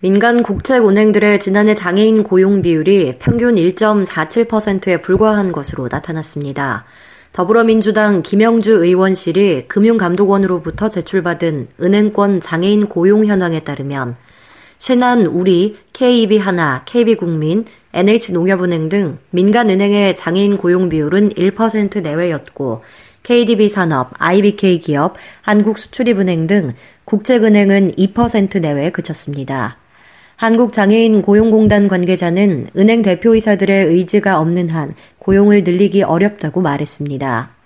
민간 0.00 0.42
국책은행들의 0.42 1.40
지난해 1.40 1.72
장애인 1.72 2.22
고용 2.22 2.60
비율이 2.60 3.16
평균 3.18 3.54
1.47%에 3.54 5.00
불과한 5.00 5.52
것으로 5.52 5.88
나타났습니다. 5.90 6.84
더불어민주당 7.32 8.22
김영주 8.22 8.72
의원실이 8.72 9.68
금융감독원으로부터 9.68 10.90
제출받은 10.90 11.68
은행권 11.80 12.42
장애인 12.42 12.90
고용 12.90 13.24
현황에 13.24 13.60
따르면 13.60 14.16
신한 14.76 15.24
우리, 15.24 15.78
KB 15.94 16.36
하나, 16.36 16.84
KB국민, 16.84 17.64
NH농협은행 17.94 18.90
등 18.90 19.18
민간 19.30 19.70
은행의 19.70 20.14
장애인 20.16 20.58
고용 20.58 20.90
비율은 20.90 21.30
1% 21.30 22.02
내외였고 22.02 22.82
KDB산업, 23.22 24.10
IBK 24.18 24.78
기업, 24.80 25.16
한국수출입은행 25.40 26.46
등 26.46 26.74
국책은행은 27.06 27.92
2% 27.92 28.60
내외에 28.60 28.90
그쳤습니다. 28.90 29.78
한국장애인 30.36 31.22
고용공단 31.22 31.88
관계자는 31.88 32.68
은행 32.76 33.00
대표이사들의 33.00 33.86
의지가 33.86 34.38
없는 34.38 34.68
한 34.68 34.94
고용을 35.18 35.64
늘리기 35.64 36.02
어렵다고 36.02 36.60
말했습니다. 36.60 37.56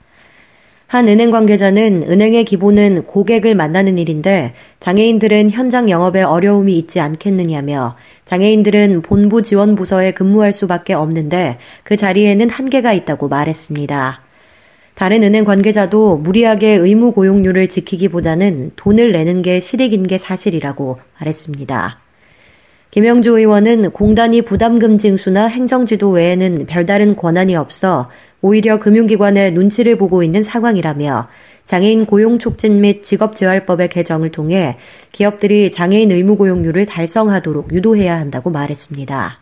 한 0.87 1.09
은행 1.09 1.33
관계자는 1.33 2.05
은행의 2.09 2.45
기본은 2.45 3.07
고객을 3.07 3.57
만나는 3.57 3.99
일인데 3.99 4.55
장애인들은 4.79 5.51
현장 5.51 5.91
영업에 5.91 6.23
어려움이 6.23 6.77
있지 6.79 7.01
않겠느냐며 7.01 7.97
장애인들은 8.25 9.03
본부 9.03 9.43
지원 9.43 9.75
부서에 9.75 10.13
근무할 10.13 10.53
수밖에 10.53 10.95
없는데 10.95 11.59
그 11.83 11.97
자리에는 11.97 12.51
한계가 12.51 12.93
있다고 12.93 13.29
말했습니다. 13.29 14.21
다른 14.95 15.23
은행 15.23 15.45
관계자도 15.45 16.19
무리하게 16.19 16.71
의무 16.75 17.13
고용률을 17.13 17.69
지키기보다는 17.69 18.73
돈을 18.77 19.13
내는 19.13 19.43
게 19.43 19.59
실익인 19.59 20.05
게 20.05 20.19
사실이라고 20.19 20.99
말했습니다. 21.19 22.10
김영주 22.91 23.39
의원은 23.39 23.91
공단이 23.93 24.43
부담금 24.43 24.99
징수나 24.99 25.47
행정지도 25.47 26.11
외에는 26.11 26.67
별다른 26.67 27.15
권한이 27.15 27.55
없어 27.55 28.11
오히려 28.43 28.81
금융기관의 28.81 29.53
눈치를 29.53 29.97
보고 29.97 30.25
있는 30.25 30.43
상황이라며 30.43 31.29
장애인 31.67 32.07
고용 32.07 32.41
촉진 32.41 32.81
및 32.81 33.05
직업 33.05 33.37
재활법의 33.37 33.91
개정을 33.91 34.33
통해 34.33 34.77
기업들이 35.13 35.71
장애인 35.71 36.11
의무 36.11 36.37
고용률을 36.37 36.87
달성하도록 36.87 37.73
유도해야 37.73 38.19
한다고 38.19 38.51
말했습니다. 38.51 39.39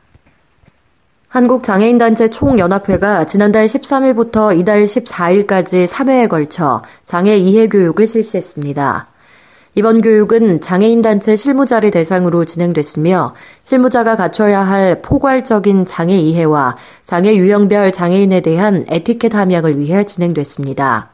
한국장애인단체 1.28 2.28
총연합회가 2.28 3.24
지난달 3.26 3.64
13일부터 3.66 4.58
이달 4.58 4.84
14일까지 4.84 5.86
3회에 5.86 6.28
걸쳐 6.28 6.82
장애 7.06 7.36
이해 7.36 7.68
교육을 7.68 8.06
실시했습니다. 8.06 9.08
이번 9.78 10.00
교육은 10.00 10.60
장애인단체 10.60 11.36
실무자를 11.36 11.92
대상으로 11.92 12.44
진행됐으며 12.44 13.36
실무자가 13.62 14.16
갖춰야 14.16 14.62
할 14.62 15.02
포괄적인 15.02 15.86
장애 15.86 16.16
이해와 16.16 16.76
장애 17.04 17.36
유형별 17.36 17.92
장애인에 17.92 18.40
대한 18.40 18.84
에티켓 18.88 19.36
함양을 19.36 19.78
위해 19.78 20.02
진행됐습니다. 20.02 21.10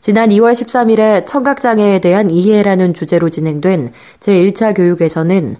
지난 0.00 0.30
2월 0.30 0.54
13일에 0.54 1.26
청각장애에 1.26 2.00
대한 2.00 2.28
이해라는 2.28 2.92
주제로 2.92 3.30
진행된 3.30 3.92
제1차 4.18 4.74
교육에서는 4.74 5.54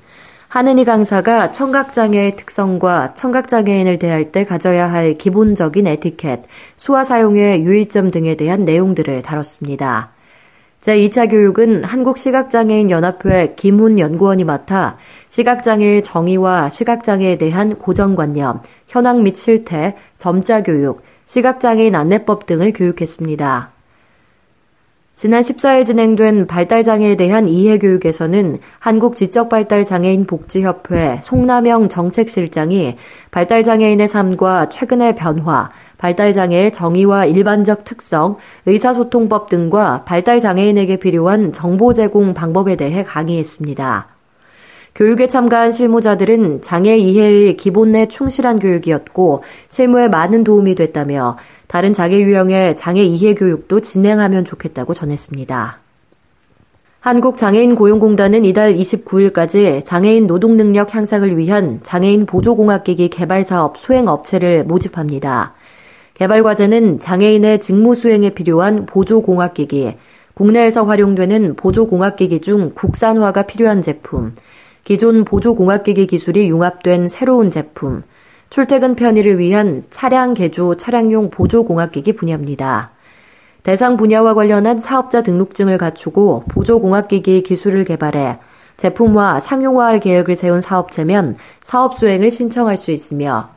한은희 0.48 0.84
강사가 0.84 1.52
청각장애의 1.52 2.34
특성과 2.34 3.14
청각장애인을 3.14 4.00
대할 4.00 4.32
때 4.32 4.44
가져야 4.44 4.90
할 4.90 5.16
기본적인 5.16 5.86
에티켓, 5.86 6.42
수화 6.74 7.04
사용의 7.04 7.62
유의점 7.62 8.10
등에 8.10 8.34
대한 8.34 8.64
내용들을 8.64 9.22
다뤘습니다. 9.22 10.15
제2차 10.86 11.28
교육은 11.28 11.82
한국시각장애인 11.82 12.90
연합회 12.90 13.54
김훈 13.56 13.98
연구원이 13.98 14.44
맡아 14.44 14.98
시각장애의 15.30 16.04
정의와 16.04 16.70
시각장애에 16.70 17.38
대한 17.38 17.74
고정관념, 17.74 18.60
현황 18.86 19.24
및 19.24 19.34
실태, 19.34 19.96
점자 20.16 20.62
교육, 20.62 21.02
시각장애인 21.26 21.96
안내법 21.96 22.46
등을 22.46 22.72
교육했습니다. 22.72 23.75
지난 25.18 25.40
14일 25.40 25.86
진행된 25.86 26.46
발달장애에 26.46 27.14
대한 27.14 27.48
이해교육에서는 27.48 28.58
한국지적발달장애인 28.80 30.26
복지협회 30.26 31.20
송남영 31.22 31.88
정책실장이 31.88 32.96
발달장애인의 33.30 34.08
삶과 34.08 34.68
최근의 34.68 35.16
변화, 35.16 35.70
발달장애의 35.96 36.70
정의와 36.70 37.24
일반적 37.24 37.84
특성, 37.84 38.36
의사소통법 38.66 39.48
등과 39.48 40.04
발달장애인에게 40.04 40.98
필요한 40.98 41.54
정보 41.54 41.94
제공 41.94 42.34
방법에 42.34 42.76
대해 42.76 43.02
강의했습니다. 43.02 44.08
교육에 44.96 45.28
참가한 45.28 45.72
실무자들은 45.72 46.62
장애 46.62 46.96
이해의 46.96 47.58
기본에 47.58 48.08
충실한 48.08 48.58
교육이었고 48.58 49.42
실무에 49.68 50.08
많은 50.08 50.42
도움이 50.42 50.74
됐다며 50.74 51.36
다른 51.66 51.92
장애 51.92 52.20
유형의 52.20 52.76
장애 52.76 53.02
이해 53.02 53.34
교육도 53.34 53.80
진행하면 53.80 54.44
좋겠다고 54.44 54.94
전했습니다. 54.94 55.80
한국장애인 57.00 57.76
고용공단은 57.76 58.44
이달 58.44 58.74
29일까지 58.74 59.84
장애인 59.84 60.26
노동 60.26 60.56
능력 60.56 60.94
향상을 60.94 61.36
위한 61.36 61.78
장애인 61.84 62.26
보조공학기기 62.26 63.10
개발 63.10 63.44
사업 63.44 63.78
수행 63.78 64.08
업체를 64.08 64.64
모집합니다. 64.64 65.54
개발 66.14 66.42
과제는 66.42 66.98
장애인의 66.98 67.60
직무 67.60 67.94
수행에 67.94 68.30
필요한 68.30 68.86
보조공학기기, 68.86 69.94
국내에서 70.34 70.84
활용되는 70.84 71.54
보조공학기기 71.54 72.40
중 72.40 72.72
국산화가 72.74 73.42
필요한 73.42 73.82
제품, 73.82 74.34
기존 74.82 75.24
보조공학기기 75.24 76.06
기술이 76.06 76.48
융합된 76.48 77.08
새로운 77.08 77.50
제품, 77.50 78.02
출퇴근 78.50 78.94
편의를 78.94 79.38
위한 79.38 79.84
차량 79.90 80.34
개조 80.34 80.76
차량용 80.76 81.30
보조공학기기 81.30 82.14
분야입니다. 82.14 82.90
대상 83.62 83.96
분야와 83.96 84.34
관련한 84.34 84.80
사업자 84.80 85.22
등록증을 85.22 85.76
갖추고 85.78 86.44
보조공학기기 86.48 87.42
기술을 87.42 87.84
개발해 87.84 88.38
제품화, 88.76 89.40
상용화할 89.40 90.00
계획을 90.00 90.36
세운 90.36 90.60
사업체면 90.60 91.36
사업 91.62 91.96
수행을 91.96 92.30
신청할 92.30 92.76
수 92.76 92.90
있으며 92.92 93.50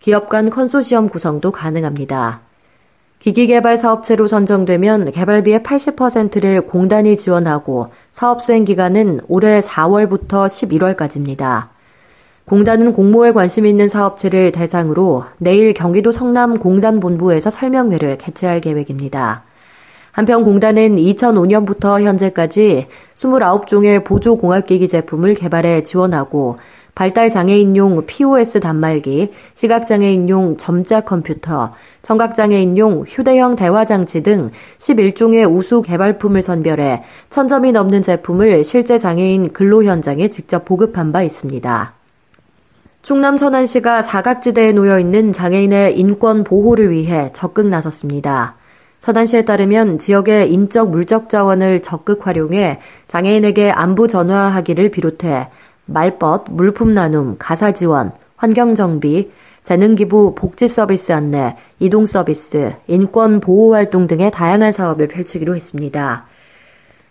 기업 0.00 0.28
간 0.28 0.50
컨소시엄 0.50 1.08
구성도 1.08 1.52
가능합니다. 1.52 2.40
기기 3.18 3.46
개발 3.46 3.78
사업체로 3.78 4.26
선정되면 4.26 5.12
개발비의 5.12 5.60
80%를 5.60 6.62
공단이 6.62 7.16
지원하고 7.16 7.90
사업 8.12 8.42
수행 8.42 8.64
기간은 8.64 9.20
올해 9.28 9.60
4월부터 9.60 10.46
11월까지입니다. 10.46 11.75
공단은 12.46 12.92
공모에 12.92 13.32
관심 13.32 13.66
있는 13.66 13.88
사업체를 13.88 14.52
대상으로 14.52 15.24
내일 15.38 15.74
경기도 15.74 16.12
성남 16.12 16.58
공단 16.58 17.00
본부에서 17.00 17.50
설명회를 17.50 18.18
개최할 18.18 18.60
계획입니다. 18.60 19.42
한편 20.12 20.44
공단은 20.44 20.94
2005년부터 20.94 22.02
현재까지 22.02 22.86
29종의 23.16 24.04
보조공학기기 24.04 24.86
제품을 24.86 25.34
개발해 25.34 25.82
지원하고 25.82 26.58
발달장애인용 26.94 28.06
POS 28.06 28.60
단말기, 28.60 29.32
시각장애인용 29.54 30.56
점자 30.56 31.00
컴퓨터, 31.00 31.72
청각장애인용 32.02 33.06
휴대형 33.08 33.56
대화장치 33.56 34.22
등 34.22 34.52
11종의 34.78 35.52
우수 35.52 35.82
개발품을 35.82 36.42
선별해 36.42 37.02
천점이 37.28 37.72
넘는 37.72 38.02
제품을 38.02 38.62
실제 38.62 38.98
장애인 38.98 39.52
근로 39.52 39.82
현장에 39.82 40.28
직접 40.30 40.64
보급한 40.64 41.10
바 41.10 41.24
있습니다. 41.24 41.95
충남 43.06 43.36
천안시가 43.36 44.02
사각지대에 44.02 44.72
놓여 44.72 44.98
있는 44.98 45.32
장애인의 45.32 45.96
인권 45.96 46.42
보호를 46.42 46.90
위해 46.90 47.30
적극 47.32 47.68
나섰습니다. 47.68 48.56
천안시에 48.98 49.44
따르면 49.44 50.00
지역의 50.00 50.52
인적 50.52 50.90
물적 50.90 51.28
자원을 51.28 51.82
적극 51.82 52.26
활용해 52.26 52.80
장애인에게 53.06 53.70
안부 53.70 54.08
전화하기를 54.08 54.90
비롯해 54.90 55.50
말벗, 55.84 56.46
물품 56.50 56.90
나눔, 56.90 57.36
가사 57.38 57.70
지원, 57.70 58.10
환경 58.34 58.74
정비, 58.74 59.30
재능 59.62 59.94
기부, 59.94 60.34
복지 60.34 60.66
서비스 60.66 61.12
안내, 61.12 61.54
이동 61.78 62.06
서비스, 62.06 62.72
인권 62.88 63.38
보호 63.38 63.72
활동 63.76 64.08
등의 64.08 64.32
다양한 64.32 64.72
사업을 64.72 65.06
펼치기로 65.06 65.54
했습니다. 65.54 66.26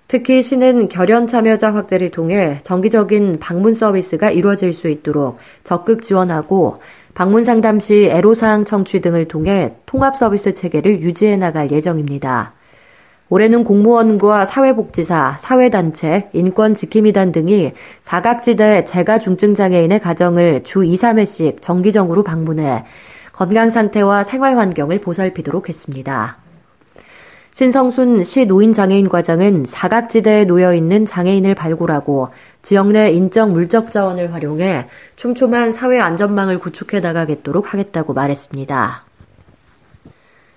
특히 0.07 0.43
시는 0.43 0.87
결연 0.87 1.25
참여자 1.25 1.73
확대를 1.73 2.11
통해 2.11 2.59
정기적인 2.63 3.39
방문 3.39 3.73
서비스가 3.73 4.29
이루어질 4.29 4.71
수 4.71 4.87
있도록 4.87 5.37
적극 5.63 6.03
지원하고 6.03 6.79
방문 7.15 7.43
상담 7.43 7.79
시 7.79 8.05
애로사항 8.05 8.65
청취 8.65 9.01
등을 9.01 9.27
통해 9.27 9.73
통합 9.85 10.15
서비스 10.15 10.53
체계를 10.53 11.01
유지해 11.01 11.37
나갈 11.37 11.71
예정입니다. 11.71 12.53
올해는 13.29 13.63
공무원과 13.63 14.45
사회복지사, 14.45 15.37
사회단체, 15.39 16.29
인권지킴이단 16.33 17.31
등이 17.31 17.71
사각지대 18.03 18.85
재가중증장애인의 18.85 19.99
가정을 19.99 20.63
주 20.63 20.85
2, 20.85 20.93
3회씩 20.93 21.61
정기적으로 21.61 22.23
방문해 22.23 22.83
건강 23.33 23.71
상태와 23.71 24.23
생활 24.23 24.57
환경을 24.57 25.01
보살피도록 25.01 25.69
했습니다. 25.69 26.44
신성순 27.55 28.25
시 28.25 28.45
노인장애인 28.45 29.07
과장은 29.07 29.63
사각지대에 29.65 30.43
놓여 30.43 30.73
있는 30.73 31.05
장애인을 31.05 31.55
발굴하고 31.55 32.27
지역 32.61 32.91
내 32.91 33.11
인적 33.11 33.51
물적 33.51 33.91
자원을 33.91 34.33
활용해 34.33 34.87
촘촘한 35.15 35.71
사회 35.71 36.01
안전망을 36.01 36.59
구축해 36.59 36.99
나가겠도록 36.99 37.71
하겠다고 37.71 38.13
말했습니다. 38.13 39.05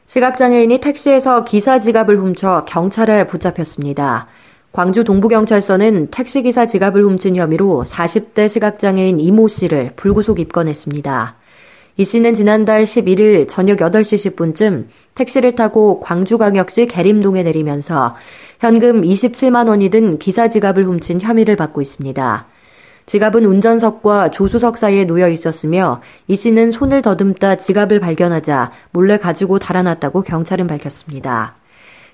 시각장애인이 0.09 0.81
택시에서 0.81 1.45
기사 1.45 1.79
지갑을 1.79 2.19
훔쳐 2.19 2.65
경찰에 2.67 3.29
붙잡혔습니다. 3.29 4.27
광주 4.73 5.05
동부경찰서는 5.05 6.11
택시기사 6.11 6.67
지갑을 6.67 7.05
훔친 7.05 7.37
혐의로 7.37 7.85
40대 7.87 8.49
시각장애인 8.49 9.21
이모 9.21 9.47
씨를 9.47 9.93
불구속 9.95 10.41
입건했습니다. 10.41 11.37
이 12.00 12.05
씨는 12.05 12.35
지난달 12.35 12.85
11일 12.85 13.49
저녁 13.49 13.79
8시 13.79 14.37
10분쯤 14.37 14.87
택시를 15.17 15.56
타고 15.56 15.99
광주광역시 15.99 16.87
계림동에 16.87 17.43
내리면서 17.43 18.15
현금 18.61 19.03
27만 19.03 19.69
원이 19.69 19.89
든 19.89 20.17
기사 20.17 20.47
지갑을 20.49 20.87
훔친 20.87 21.21
혐의를 21.21 21.56
받고 21.56 21.83
있습니다. 21.83 22.47
지갑은 23.06 23.45
운전석과 23.45 24.31
조수석 24.31 24.79
사이에 24.79 25.06
놓여 25.06 25.29
있었으며 25.29 26.00
이 26.29 26.37
씨는 26.37 26.71
손을 26.71 27.03
더듬다 27.03 27.56
지갑을 27.56 27.99
발견하자 27.99 28.71
몰래 28.93 29.19
가지고 29.19 29.59
달아났다고 29.59 30.23
경찰은 30.23 30.69
밝혔습니다. 30.69 31.56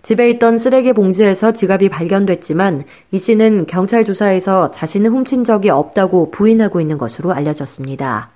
집에 0.02 0.30
있던 0.30 0.56
쓰레기 0.56 0.94
봉지에서 0.94 1.52
지갑이 1.52 1.90
발견됐지만 1.90 2.84
이 3.10 3.18
씨는 3.18 3.66
경찰 3.66 4.06
조사에서 4.06 4.70
자신은 4.70 5.10
훔친 5.10 5.44
적이 5.44 5.68
없다고 5.68 6.30
부인하고 6.30 6.80
있는 6.80 6.96
것으로 6.96 7.34
알려졌습니다. 7.34 8.33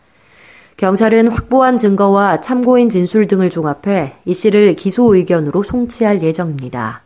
경찰은 0.78 1.26
확보한 1.26 1.76
증거와 1.76 2.40
참고인 2.40 2.88
진술 2.88 3.26
등을 3.26 3.50
종합해 3.50 4.14
이 4.24 4.32
씨를 4.32 4.76
기소 4.76 5.12
의견으로 5.12 5.64
송치할 5.64 6.22
예정입니다. 6.22 7.02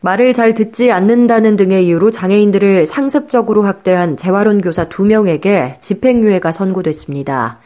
말을 0.00 0.32
잘 0.32 0.54
듣지 0.54 0.90
않는다는 0.90 1.56
등의 1.56 1.86
이유로 1.86 2.10
장애인들을 2.10 2.86
상습적으로 2.86 3.64
학대한 3.64 4.16
재활원 4.16 4.62
교사 4.62 4.88
2명에게 4.88 5.78
집행유예가 5.80 6.52
선고됐습니다. 6.52 7.58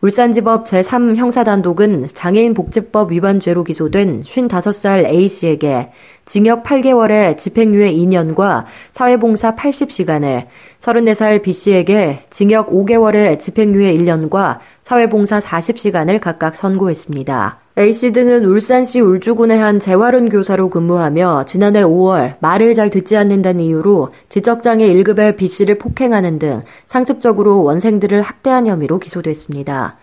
울산지법 0.00 0.64
제3형사단독은 0.64 2.14
장애인 2.14 2.54
복지법 2.54 3.10
위반죄로 3.10 3.64
기소된 3.64 4.22
55살 4.22 5.06
A씨에게 5.06 5.90
징역 6.24 6.62
8개월에 6.62 7.36
집행유예 7.36 7.92
2년과 7.94 8.64
사회봉사 8.92 9.56
80시간을, 9.56 10.46
34살 10.78 11.42
B씨에게 11.42 12.20
징역 12.30 12.70
5개월에 12.70 13.40
집행유예 13.40 13.96
1년과 13.96 14.58
사회봉사 14.84 15.40
40시간을 15.40 16.20
각각 16.20 16.54
선고했습니다. 16.54 17.58
A씨 17.78 18.10
등은 18.10 18.44
울산시 18.44 18.98
울주군의 18.98 19.56
한 19.56 19.78
재활원 19.78 20.28
교사로 20.28 20.68
근무하며 20.68 21.44
지난해 21.46 21.84
5월 21.84 22.34
말을 22.40 22.74
잘 22.74 22.90
듣지 22.90 23.16
않는다는 23.16 23.60
이유로 23.60 24.08
지적장애 24.28 24.84
1급의 24.88 25.36
B씨를 25.36 25.78
폭행하는 25.78 26.40
등 26.40 26.62
상습적으로 26.88 27.62
원생들을 27.62 28.20
학대한 28.20 28.66
혐의로 28.66 28.98
기소됐습니다. 28.98 29.96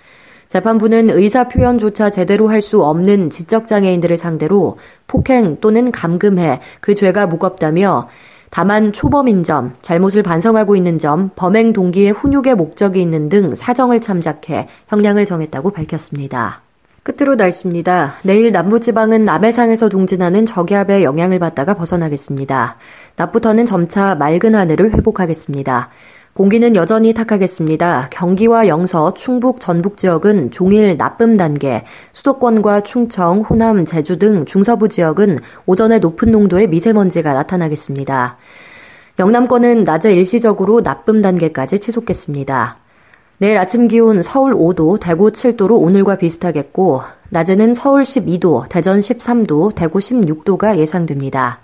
재판부는 0.47 1.09
의사 1.09 1.49
표현조차 1.49 2.11
제대로 2.11 2.47
할 2.47 2.61
수 2.61 2.81
없는 2.81 3.29
지적장애인들을 3.29 4.15
상대로 4.15 4.77
폭행 5.07 5.57
또는 5.59 5.91
감금해 5.91 6.61
그 6.79 6.95
죄가 6.95 7.27
무겁다며 7.27 8.07
다만 8.51 8.93
초범인 8.93 9.43
점, 9.43 9.73
잘못을 9.81 10.23
반성하고 10.23 10.77
있는 10.77 10.97
점, 10.97 11.31
범행 11.35 11.73
동기에 11.73 12.11
훈육의 12.11 12.55
목적이 12.55 13.01
있는 13.01 13.27
등 13.27 13.53
사정을 13.53 13.99
참작해 13.99 14.69
형량을 14.87 15.25
정했다고 15.25 15.71
밝혔습니다. 15.71 16.64
끝으로 17.05 17.35
날씨입니다. 17.35 18.15
내일 18.23 18.51
남부지방은 18.51 19.25
남해상에서 19.25 19.89
동진하는 19.89 20.47
저기압의 20.47 21.03
영향을 21.03 21.37
받다가 21.37 21.75
벗어나겠습니다. 21.75 22.77
낮부터는 23.15 23.67
점차 23.67 24.15
맑은 24.15 24.55
하늘을 24.55 24.91
회복하겠습니다. 24.91 25.89
공기는 26.33 26.75
여전히 26.75 27.13
탁하겠습니다. 27.13 28.09
경기와 28.09 28.67
영서, 28.67 29.13
충북, 29.13 29.59
전북 29.59 29.97
지역은 29.97 30.49
종일 30.49 30.97
나쁨 30.97 31.37
단계, 31.37 31.85
수도권과 32.11 32.81
충청, 32.81 33.41
호남, 33.41 33.85
제주 33.85 34.17
등 34.17 34.45
중서부 34.45 34.89
지역은 34.89 35.37
오전에 35.67 35.99
높은 35.99 36.31
농도의 36.31 36.67
미세먼지가 36.69 37.33
나타나겠습니다. 37.33 38.37
영남권은 39.19 39.83
낮에 39.83 40.11
일시적으로 40.11 40.81
나쁨 40.81 41.21
단계까지 41.21 41.77
치솟겠습니다. 41.77 42.79
내일 43.37 43.57
아침 43.57 43.87
기온 43.87 44.21
서울 44.21 44.53
5도, 44.53 44.99
대구 44.99 45.31
7도로 45.31 45.81
오늘과 45.81 46.17
비슷하겠고, 46.17 47.01
낮에는 47.29 47.73
서울 47.73 48.03
12도, 48.03 48.69
대전 48.69 48.99
13도, 48.99 49.75
대구 49.75 49.99
16도가 49.99 50.77
예상됩니다. 50.77 51.59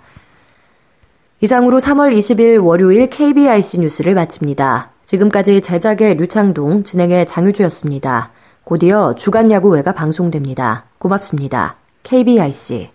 이상으로 1.40 1.78
3월 1.80 2.16
20일 2.16 2.62
월요일 2.62 3.08
KBIC 3.08 3.80
뉴스를 3.80 4.14
마칩니다. 4.14 4.90
지금까지 5.06 5.60
제작의 5.60 6.16
류창동, 6.16 6.84
진행의 6.84 7.26
장유주였습니다. 7.26 8.30
곧이어 8.64 9.14
주간 9.16 9.50
야구회가 9.50 9.92
방송됩니다. 9.92 10.84
고맙습니다. 10.98 11.76
KBIC 12.04 12.90